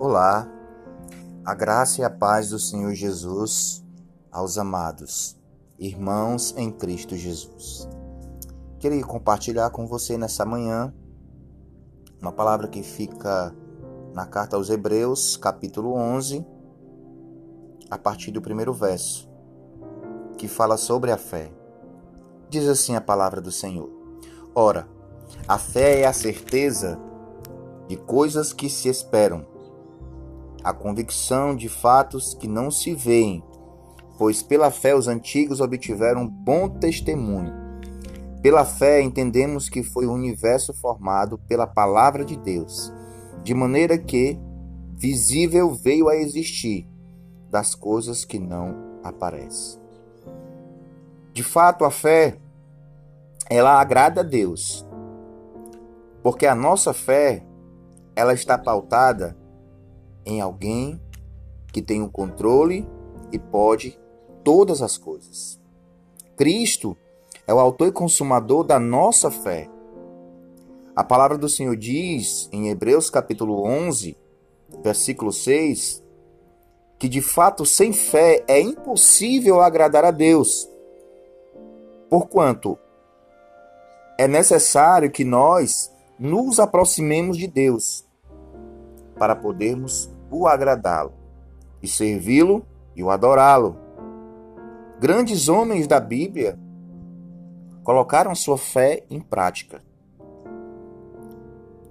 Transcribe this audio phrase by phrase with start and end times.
[0.00, 0.48] Olá,
[1.44, 3.84] a graça e a paz do Senhor Jesus
[4.30, 5.36] aos amados
[5.76, 7.88] irmãos em Cristo Jesus.
[8.78, 10.94] Queria compartilhar com você nessa manhã
[12.22, 13.52] uma palavra que fica
[14.14, 16.46] na carta aos Hebreus, capítulo 11,
[17.90, 19.28] a partir do primeiro verso,
[20.36, 21.50] que fala sobre a fé.
[22.48, 23.90] Diz assim a palavra do Senhor:
[24.54, 24.86] Ora,
[25.48, 27.00] a fé é a certeza
[27.88, 29.44] de coisas que se esperam,
[30.62, 33.42] a convicção de fatos que não se veem,
[34.18, 37.52] pois pela fé os antigos obtiveram bom testemunho.
[38.42, 42.92] Pela fé entendemos que foi o universo formado pela palavra de Deus,
[43.42, 44.38] de maneira que
[44.94, 46.88] visível veio a existir
[47.50, 49.80] das coisas que não aparecem.
[51.32, 52.36] De fato, a fé
[53.48, 54.86] ela agrada a Deus,
[56.22, 57.44] porque a nossa fé
[58.14, 59.36] ela está pautada
[60.28, 61.00] em alguém
[61.72, 62.86] que tem o controle
[63.32, 63.98] e pode
[64.44, 65.58] todas as coisas.
[66.36, 66.94] Cristo
[67.46, 69.70] é o autor e consumador da nossa fé.
[70.94, 74.16] A palavra do Senhor diz em Hebreus capítulo 11,
[74.82, 76.04] versículo 6,
[76.98, 80.68] que de fato sem fé é impossível agradar a Deus.
[82.10, 82.78] Porquanto
[84.18, 88.04] é necessário que nós nos aproximemos de Deus
[89.18, 91.12] para podermos o agradá-lo
[91.82, 93.76] e servi-lo e o adorá-lo.
[95.00, 96.58] Grandes homens da Bíblia
[97.84, 99.80] colocaram sua fé em prática.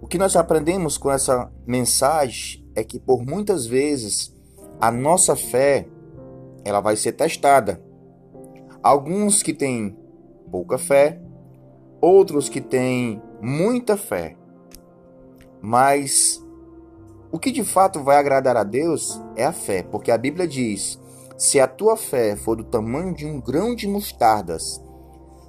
[0.01, 4.33] O que nós aprendemos com essa mensagem é que por muitas vezes
[4.79, 5.87] a nossa fé
[6.63, 7.81] ela vai ser testada.
[8.83, 9.97] Alguns que têm
[10.51, 11.19] pouca fé,
[11.99, 14.35] outros que têm muita fé.
[15.61, 16.45] Mas
[17.31, 20.99] o que de fato vai agradar a Deus é a fé, porque a Bíblia diz:
[21.37, 24.81] se a tua fé for do tamanho de um grão de mostardas,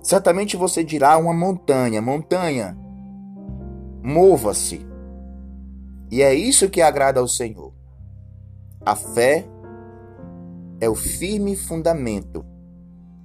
[0.02, 2.76] certamente você dirá uma montanha: montanha,
[4.02, 4.86] mova-se.
[6.10, 7.72] E é isso que agrada ao Senhor.
[8.84, 9.46] A fé
[10.80, 12.44] é o firme fundamento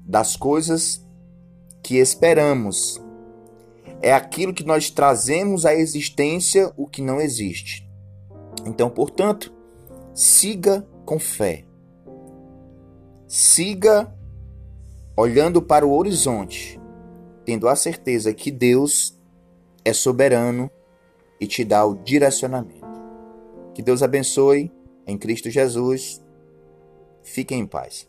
[0.05, 1.03] das coisas
[1.81, 3.01] que esperamos.
[4.01, 7.89] É aquilo que nós trazemos à existência o que não existe.
[8.65, 9.53] Então, portanto,
[10.13, 11.65] siga com fé.
[13.27, 14.13] Siga
[15.17, 16.79] olhando para o horizonte,
[17.45, 19.19] tendo a certeza que Deus
[19.83, 20.69] é soberano
[21.39, 22.87] e te dá o direcionamento.
[23.73, 24.71] Que Deus abençoe
[25.05, 26.23] em Cristo Jesus.
[27.23, 28.07] Fiquem em paz.